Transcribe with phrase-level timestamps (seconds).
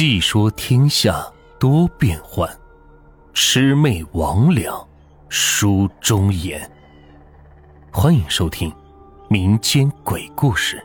[0.00, 1.28] 细说天下
[1.58, 2.48] 多变幻，
[3.34, 4.86] 魑魅魍魉
[5.28, 6.70] 书中言。
[7.90, 8.72] 欢迎收听
[9.28, 10.80] 民间鬼故事。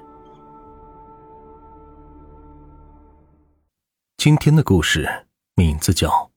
[4.17, 5.07] 今天的故事
[5.53, 6.09] 名字叫《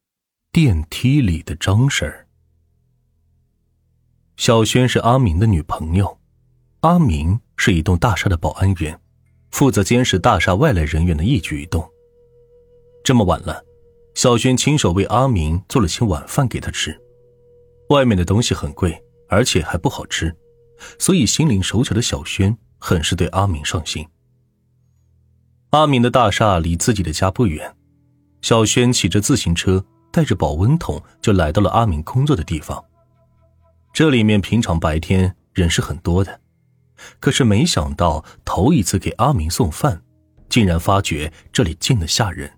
[0.52, 2.28] 电梯里的张婶儿》。
[4.36, 6.18] 小轩是阿明的女朋友，
[6.80, 9.00] 阿明是一栋大厦的保安员，
[9.50, 11.90] 负责监视大厦外来人员的一举一动。
[13.06, 13.64] 这么晚了，
[14.16, 17.00] 小轩亲手为阿明做了些晚饭给他吃。
[17.90, 20.36] 外面的东西很贵，而且还不好吃，
[20.98, 24.04] 所以心灵手巧的小轩很是对阿明上心。
[25.70, 27.76] 阿明的大厦离自己的家不远，
[28.42, 32.84] 小轩骑着自行车，带着保温桶就来到了阿明工作的地方。
[33.92, 36.40] 这里面平常白天人是很多的，
[37.20, 40.02] 可是没想到头一次给阿明送饭，
[40.48, 42.50] 竟然发觉这里静得吓人。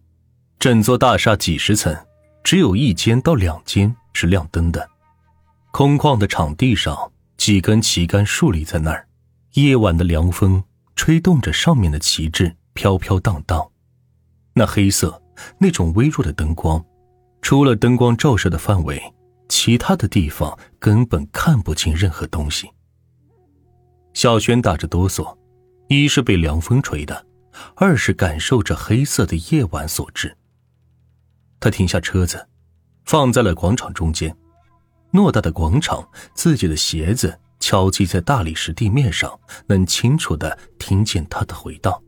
[0.58, 1.96] 整座大厦几十层，
[2.42, 4.90] 只有一间到两间是亮灯的。
[5.70, 9.06] 空旷的场地上，几根旗杆竖立在那儿，
[9.52, 10.64] 夜晚的凉风
[10.96, 13.70] 吹动着上面的旗帜，飘飘荡荡。
[14.52, 15.22] 那黑色，
[15.58, 16.84] 那种微弱的灯光，
[17.40, 19.00] 除了灯光照射的范围，
[19.48, 22.68] 其他的地方根本看不清任何东西。
[24.12, 25.38] 小轩打着哆嗦，
[25.86, 27.24] 一是被凉风吹的，
[27.76, 30.36] 二是感受着黑色的夜晚所致。
[31.60, 32.48] 他停下车子，
[33.04, 34.34] 放在了广场中间。
[35.12, 42.02] 偌大的广场，自己的鞋子敲击在大理石地面上，能清楚的听见它的回荡。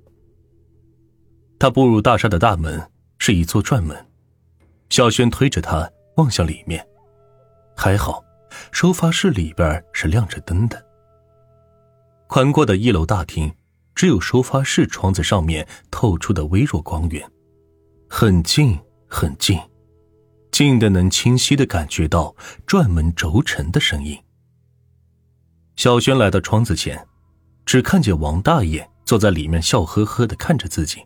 [1.58, 4.06] 他步入大厦的大门，是一座转门。
[4.90, 6.86] 小轩推着他望向里面，
[7.76, 8.22] 还好，
[8.72, 10.84] 收发室里边是亮着灯的。
[12.26, 13.52] 宽阔的一楼大厅，
[13.94, 17.30] 只有收发室窗子上面透出的微弱光源，
[18.08, 18.78] 很近。
[19.10, 19.58] 很近，
[20.52, 24.16] 近的能清晰的感觉到转门轴承的声音。
[25.74, 27.06] 小轩来到窗子前，
[27.66, 31.00] 只看见王大爷坐在里面，笑呵呵的看着自己。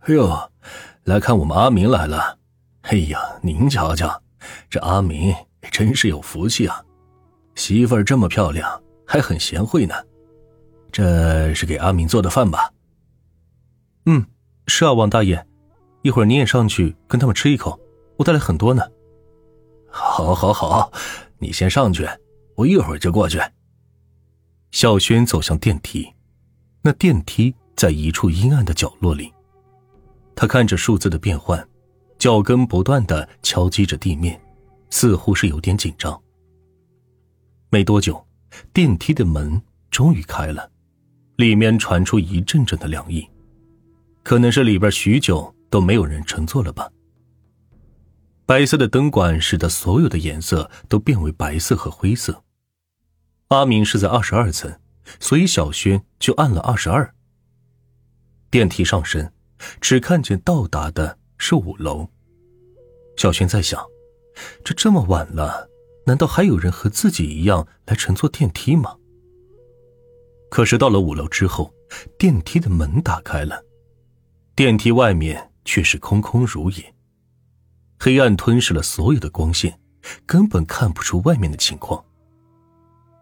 [0.00, 0.50] 哎呦，
[1.04, 2.38] 来看我们阿明来了！
[2.82, 4.22] 哎呀，您瞧瞧，
[4.68, 5.32] 这阿明
[5.70, 6.84] 真是有福气啊，
[7.54, 9.94] 媳妇儿这么漂亮，还很贤惠呢。
[10.90, 12.72] 这是给阿明做的饭吧？
[14.06, 14.26] 嗯，
[14.66, 15.46] 是啊，王大爷。
[16.06, 17.76] 一会儿你也上去跟他们吃一口，
[18.16, 18.80] 我带来很多呢。
[19.88, 20.92] 好，好，好，
[21.40, 22.08] 你先上去，
[22.54, 23.40] 我一会儿就过去。
[24.70, 26.08] 小轩走向电梯，
[26.80, 29.32] 那电梯在一处阴暗的角落里。
[30.36, 31.68] 他看着数字的变换，
[32.18, 34.40] 脚跟不断的敲击着地面，
[34.90, 36.16] 似乎是有点紧张。
[37.68, 38.24] 没多久，
[38.72, 40.70] 电梯的门终于开了，
[41.34, 43.28] 里面传出一阵阵的凉意，
[44.22, 45.52] 可能是里边许久。
[45.76, 46.90] 都没有人乘坐了吧？
[48.46, 52.42] 白色的灯管使得所有的颜色都变为白色和灰色。
[53.48, 54.80] 阿明是在二十二层，
[55.20, 57.14] 所以小轩就按了二十二。
[58.50, 59.30] 电梯上升，
[59.78, 62.08] 只看见到达的是五楼。
[63.18, 63.84] 小轩在想：
[64.64, 65.68] 这这么晚了，
[66.06, 68.96] 难道还有人和自己一样来乘坐电梯吗？
[70.48, 71.74] 可是到了五楼之后，
[72.16, 73.62] 电梯的门打开了，
[74.54, 75.52] 电梯外面。
[75.66, 76.94] 却是空空如也，
[77.98, 79.78] 黑暗吞噬了所有的光线，
[80.24, 82.02] 根本看不出外面的情况。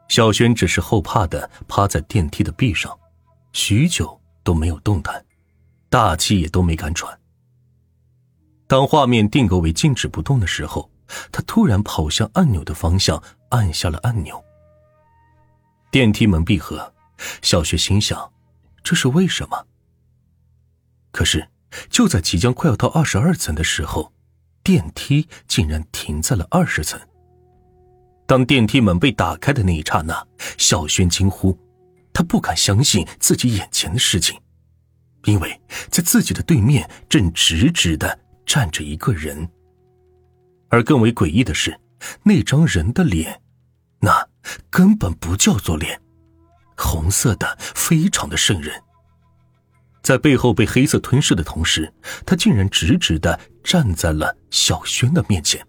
[0.08, 2.96] 小轩只是后怕的趴在电梯的壁上，
[3.52, 5.24] 许久都没有动弹，
[5.88, 7.18] 大气也都没敢喘。
[8.66, 10.90] 当画面定格为静止不动的时候，
[11.32, 14.42] 他突然跑向按钮的方向，按下了按钮。
[15.90, 16.92] 电梯门闭合，
[17.40, 18.30] 小轩心想：
[18.82, 19.66] 这是为什么？
[21.10, 21.48] 可是。
[21.90, 24.12] 就在即将快要到二十二层的时候，
[24.62, 27.00] 电梯竟然停在了二十层。
[28.26, 30.26] 当电梯门被打开的那一刹那，
[30.56, 31.58] 小轩惊呼，
[32.12, 34.40] 他不敢相信自己眼前的事情，
[35.24, 39.48] 因为在自己的对面正直直的站着一个人。
[40.70, 41.78] 而更为诡异的是，
[42.22, 43.42] 那张人的脸，
[44.00, 44.26] 那
[44.70, 46.00] 根本不叫做脸，
[46.76, 48.83] 红色的，非常的瘆人。
[50.04, 51.90] 在背后被黑色吞噬的同时，
[52.26, 55.66] 他竟然直直的站在了小轩的面前。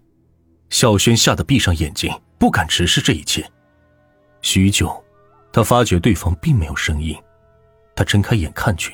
[0.68, 3.50] 小轩吓得闭上眼睛，不敢直视这一切。
[4.42, 5.02] 许久，
[5.50, 7.16] 他发觉对方并没有声音。
[7.94, 8.92] 他睁开眼看去，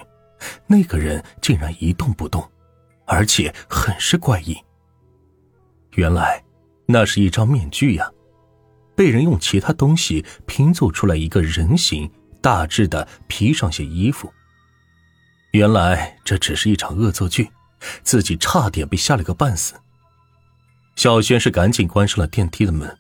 [0.69, 2.49] 那个人竟然一动不动，
[3.05, 4.56] 而且很是怪异。
[5.97, 6.41] 原来，
[6.87, 8.09] 那是一张面具呀，
[8.94, 12.09] 被人用其他东西拼凑出来一个人形，
[12.41, 14.33] 大致的披上些衣服。
[15.52, 17.50] 原来这只是一场恶作剧，
[18.02, 19.75] 自己差点被吓了个半死。
[20.96, 22.99] 小轩是赶紧关上了电梯的门，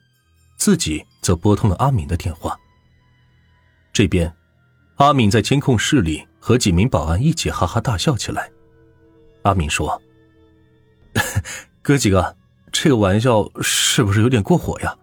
[0.56, 2.54] 自己则拨通了阿敏的电话。
[3.90, 4.30] 这边，
[4.96, 8.50] 阿敏在监控室里和几名保安一起哈哈大笑起来。
[9.42, 10.00] 阿敏说
[11.80, 12.36] ：“哥几个，
[12.70, 14.94] 这个玩笑是不是有点过火呀？”“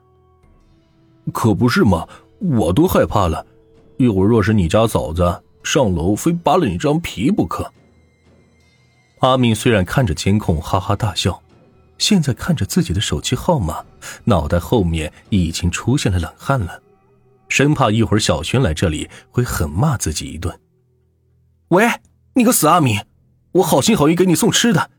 [1.34, 2.08] 可不是嘛，
[2.40, 3.46] 我都害怕了。
[3.98, 7.72] 一会儿若是你家嫂子上楼，非扒了你张皮不可。”
[9.20, 11.42] 阿敏虽然看着监控哈哈大笑，
[11.98, 13.84] 现在看着自己的手机号码，
[14.24, 16.82] 脑袋后面已经出现了冷汗了。
[17.50, 20.58] 生怕一会儿小轩来这里会狠骂自己一顿。
[21.70, 21.86] 喂，
[22.36, 23.00] 你个死阿米，
[23.54, 24.90] 我好心好意给你送吃的，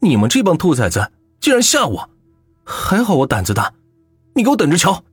[0.00, 2.10] 你们这帮兔崽子竟然吓我！
[2.64, 3.74] 还好我胆子大，
[4.34, 5.04] 你给我等着瞧。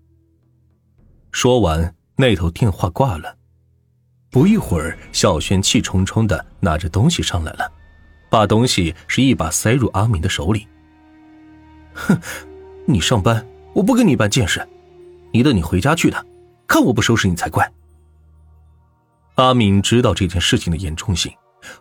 [1.31, 3.37] 说完，那头电话挂了。
[4.33, 7.71] 不一会儿，小轩气冲冲的拿着东西上来了，
[8.31, 10.67] 把东西是一把塞入阿明的手里。
[11.93, 12.19] 哼，
[12.87, 14.67] 你上班，我不跟你办见识，
[15.31, 16.25] 你等你回家去的。
[16.65, 17.71] 看我不收拾你才怪！
[19.35, 21.31] 阿敏知道这件事情的严重性，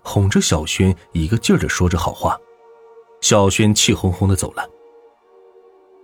[0.03, 2.37] 哄着小轩一个劲儿的说着好话。
[3.23, 4.69] 小轩气哄哄的走了。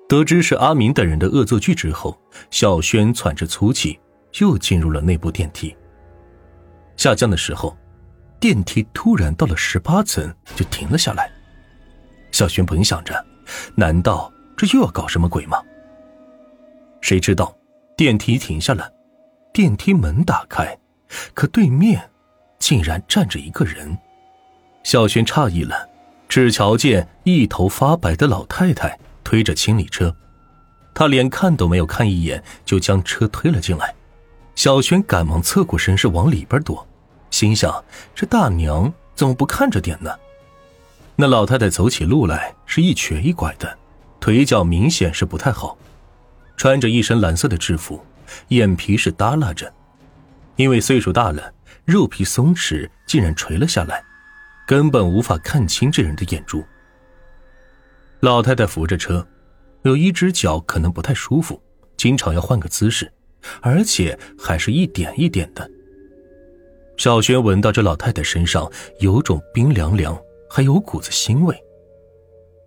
[0.08, 2.18] 得知是阿明等人的恶作剧之后，
[2.50, 4.00] 小轩喘着粗气，
[4.40, 5.76] 又进入了那部电梯。
[6.98, 7.74] 下降的时候，
[8.38, 11.30] 电梯突然到了十八层就停了下来。
[12.32, 13.24] 小轩本想着，
[13.74, 15.62] 难道这又要搞什么鬼吗？
[17.00, 17.54] 谁知道。
[17.96, 18.88] 电梯停下了，
[19.52, 20.78] 电梯门打开，
[21.34, 22.08] 可对面
[22.60, 23.98] 竟然站着一个人。
[24.84, 25.88] 小轩诧异了，
[26.28, 30.14] 只瞧见一头发白的老太太推着清理车，
[30.94, 33.92] 她连看都没有看一眼，就将车推了进来。
[34.54, 36.86] 小轩赶忙侧过身是往里边躲，
[37.30, 37.84] 心想：
[38.14, 40.10] 这大娘怎么不看着点呢？
[41.16, 43.76] 那老太太走起路来是一瘸一拐的，
[44.20, 45.76] 腿脚明显是不太好。
[46.56, 48.04] 穿着一身蓝色的制服，
[48.48, 49.72] 眼皮是耷拉着，
[50.56, 51.52] 因为岁数大了，
[51.84, 54.02] 肉皮松弛，竟然垂了下来，
[54.66, 56.64] 根本无法看清这人的眼珠。
[58.20, 59.26] 老太太扶着车，
[59.82, 61.62] 有一只脚可能不太舒服，
[61.96, 63.12] 经常要换个姿势，
[63.60, 65.70] 而且还是一点一点的。
[66.98, 71.56] 小轩闻到这老太太身上有种冰凉凉，还有股子腥味。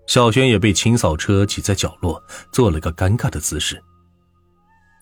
[0.07, 3.81] 小轩也被清扫车挤在角落，做了个尴尬的姿势。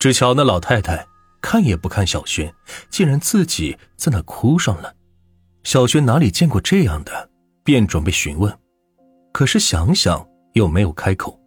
[0.00, 1.06] 只瞧那老太太
[1.40, 2.52] 看也不看小轩，
[2.90, 4.92] 竟然自己在那哭上了。
[5.62, 7.30] 小轩哪里见过这样的，
[7.62, 8.52] 便准备询问，
[9.32, 11.38] 可是想想又没有开口。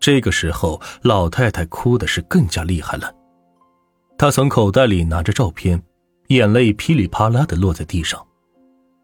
[0.00, 3.12] 这个时候，老太太哭的是更加厉害了。
[4.16, 5.82] 她从口袋里拿着照片，
[6.28, 8.24] 眼泪噼里啪啦的落在地上。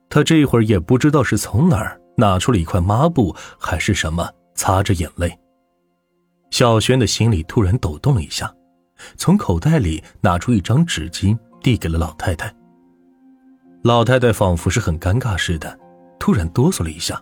[0.08, 1.96] 她这会儿也不知道是从哪儿。
[2.17, 5.34] 拿出了一块抹布还是什么，擦着眼泪。
[6.50, 8.52] 小轩的心里突然抖动了一下，
[9.17, 12.55] 从口袋里拿出一张纸巾，递给了老太太。
[13.82, 15.78] 老太太仿佛是很尴尬似的，
[16.19, 17.14] 突然哆嗦了一下。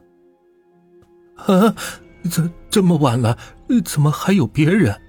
[1.46, 1.72] 啊，
[2.28, 3.38] 这这么晚了，
[3.84, 5.00] 怎么还有别人？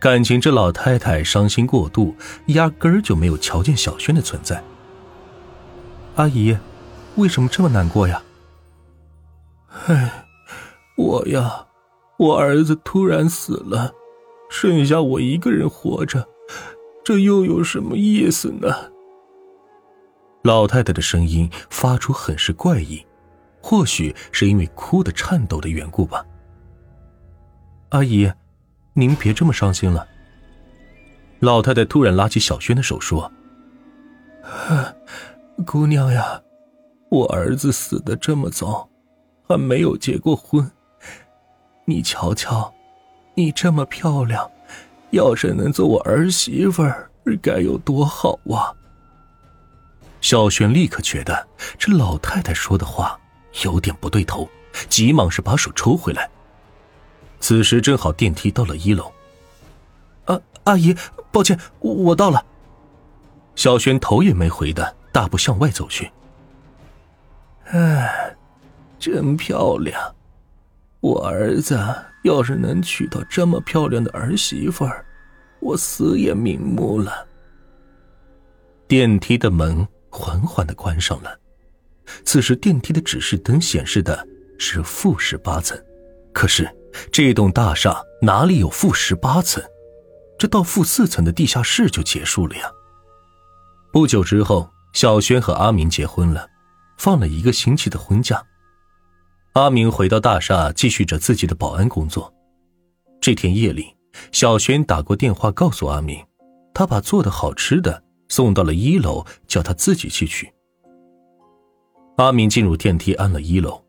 [0.00, 2.16] 感情这老太太伤心过度，
[2.46, 4.64] 压根儿就没有瞧见小轩的存在。
[6.14, 6.56] 阿姨，
[7.16, 8.22] 为什么这么难过呀？
[9.68, 10.24] 唉，
[10.96, 11.66] 我呀，
[12.16, 13.92] 我儿子突然死了，
[14.48, 16.26] 剩下我一个人活着，
[17.04, 18.74] 这又有什么意思呢？
[20.42, 23.04] 老太太的声音发出很是怪异，
[23.60, 26.24] 或许是因为哭的颤抖的缘故吧。
[27.90, 28.32] 阿姨，
[28.94, 30.06] 您别这么伤心了。
[31.40, 33.30] 老太太突然拉起小轩的手说
[35.66, 36.40] ：“姑娘呀，
[37.10, 38.88] 我儿子死的这么早。”
[39.48, 40.70] 还没有结过婚，
[41.84, 42.72] 你瞧瞧，
[43.34, 44.48] 你这么漂亮，
[45.10, 47.10] 要是能做我儿媳妇儿，
[47.42, 48.70] 该有多好啊！
[50.20, 53.18] 小轩立刻觉得这老太太说的话
[53.64, 54.48] 有点不对头，
[54.88, 56.30] 急忙是把手抽回来。
[57.40, 59.12] 此时正好电梯到了一楼，
[60.26, 60.94] 啊，阿姨，
[61.32, 62.44] 抱歉，我到了。
[63.56, 66.10] 小轩头也没回的大步向外走去。
[67.64, 68.36] 唉。
[68.98, 70.14] 真漂亮，
[71.00, 71.74] 我儿子
[72.22, 75.02] 要是能娶到这么漂亮的儿媳妇儿，
[75.58, 77.26] 我死也瞑目了。
[78.86, 81.34] 电梯的门缓缓的关上了，
[82.26, 84.28] 此时电梯的指示灯显示的
[84.58, 85.82] 是负十八层，
[86.34, 86.70] 可是
[87.12, 89.62] 这栋大厦哪里有负十八层？
[90.38, 92.70] 这到负四层的地下室就结束了呀。
[93.92, 96.46] 不久之后，小轩和阿明结婚了。
[96.98, 98.44] 放了一个星期的婚假。
[99.54, 102.30] 阿明回到大厦，继续着自己的保安工作。
[103.22, 103.96] 这天夜里，
[104.32, 106.22] 小轩打过电话告诉阿明，
[106.74, 110.52] 他把做的好吃的送到了一楼，叫他自己去取。
[112.18, 113.82] 阿明进入电梯，按了一楼，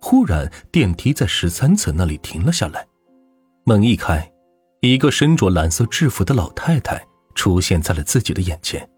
[0.00, 2.86] 忽然电梯在十三层那里停了下来，
[3.64, 4.32] 门一开，
[4.80, 7.02] 一个身着蓝色制服的老太太
[7.34, 8.88] 出现在了自己的眼前。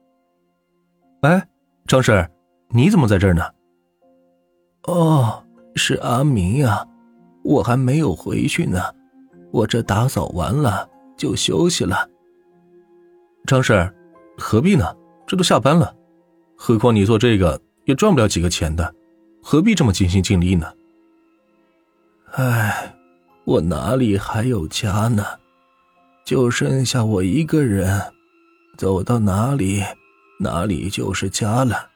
[1.23, 1.49] 哎，
[1.87, 2.31] 张婶，
[2.71, 3.45] 你怎么在这儿呢？
[4.85, 5.45] 哦。
[5.81, 6.85] 是阿明呀，
[7.45, 8.83] 我还没有回去呢，
[9.52, 12.11] 我这打扫完了就休息了。
[13.47, 13.95] 张婶，
[14.37, 14.85] 何必呢？
[15.25, 15.95] 这都下班了，
[16.57, 18.93] 何况你做这个也赚不了几个钱的，
[19.40, 20.67] 何必这么尽心尽力呢？
[22.32, 22.94] 唉，
[23.44, 25.25] 我哪里还有家呢？
[26.25, 28.12] 就剩下我一个人，
[28.76, 29.82] 走到哪里，
[30.38, 31.88] 哪里就是家了。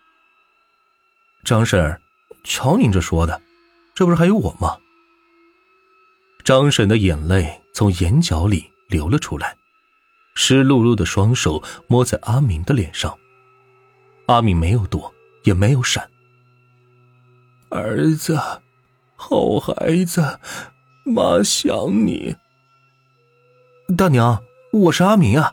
[1.45, 2.01] 张婶，
[2.45, 3.41] 瞧您这说的。
[3.95, 4.79] 这不是还有我吗？
[6.43, 9.55] 张婶的眼泪从眼角里流了出来，
[10.35, 13.17] 湿漉漉的双手摸在阿明的脸上。
[14.27, 15.13] 阿明没有躲，
[15.45, 16.09] 也没有闪。
[17.69, 18.41] 儿子，
[19.25, 20.41] 好孩子，
[21.05, 22.35] 妈想你。
[23.97, 25.53] 大娘，我是阿明啊，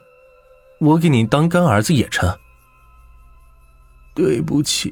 [0.79, 2.35] 我给你当干儿子也成。
[4.15, 4.91] 对不起。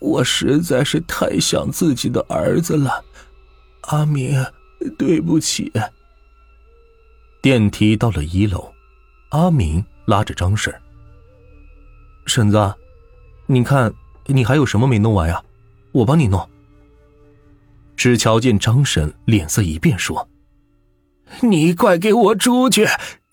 [0.00, 3.04] 我实在是太想自己的儿子了，
[3.82, 4.42] 阿明，
[4.98, 5.70] 对不起。
[7.42, 8.72] 电梯到了一楼，
[9.28, 10.74] 阿明拉着张婶
[12.24, 12.74] 婶子，
[13.46, 13.92] 你看
[14.26, 15.44] 你还有什么没弄完呀？
[15.92, 16.48] 我帮你弄。”
[18.02, 20.28] 只瞧见张婶脸色一变，说
[21.42, 22.84] ：“你快给我出去！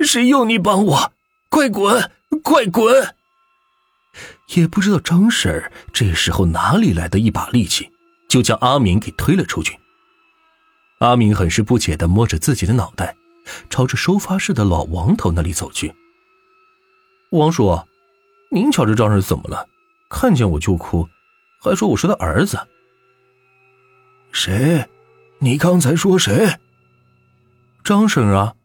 [0.02, 1.12] 谁用你帮我？
[1.50, 2.12] 快滚！
[2.44, 3.16] 快滚！”
[4.54, 7.90] 也不知道张婶这时候哪里来的一把力气，
[8.28, 9.76] 就将阿明给推了出去。
[11.00, 13.16] 阿明很是不解的摸着自己的脑袋，
[13.72, 15.92] 朝着收发室的老王头那里走去。
[17.32, 17.82] 王叔，
[18.52, 19.68] 您瞧这张婶怎么了？
[20.12, 21.10] 看见我就哭，
[21.60, 22.60] 还说我是他儿子。
[24.32, 24.90] 谁？
[25.40, 26.60] 你刚才说谁？
[27.84, 28.56] 张婶啊，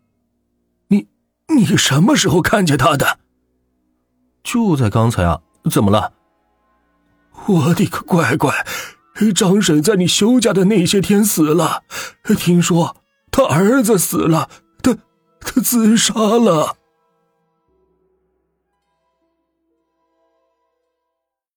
[0.88, 1.06] 你
[1.54, 3.18] 你什么时候看见他的？
[4.42, 5.40] 就在刚才啊。
[5.70, 6.12] 怎么了？
[7.46, 8.52] 我的个乖乖！
[9.34, 11.84] 张婶在你休假的那些天死了，
[12.36, 12.98] 听说
[13.30, 14.50] 他儿子死了，
[14.82, 14.94] 他
[15.40, 16.76] 他自杀了。